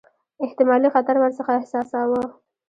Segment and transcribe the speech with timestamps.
[0.45, 2.23] احتمالي خطر ورڅخه احساساوه.